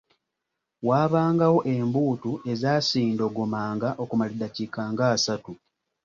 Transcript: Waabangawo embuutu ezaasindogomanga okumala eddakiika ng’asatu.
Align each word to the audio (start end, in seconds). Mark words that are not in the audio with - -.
Waabangawo 0.87 1.59
embuutu 1.75 2.31
ezaasindogomanga 2.51 3.89
okumala 4.03 4.31
eddakiika 4.35 4.81
ng’asatu. 4.91 5.53